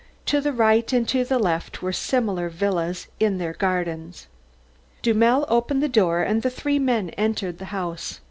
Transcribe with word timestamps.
To 0.25 0.41
the 0.41 0.51
right 0.51 0.91
and 0.93 1.07
to 1.09 1.23
the 1.23 1.37
left 1.37 1.83
were 1.83 1.93
similar 1.93 2.49
villas 2.49 3.05
in 3.19 3.37
their 3.37 3.53
gardens. 3.53 4.25
Dummel 5.03 5.45
opened 5.47 5.83
the 5.83 5.87
door 5.89 6.23
and 6.23 6.41
the 6.41 6.49
three 6.49 6.79
men 6.79 7.11
entered 7.11 7.59
the 7.59 7.65
house. 7.65 8.19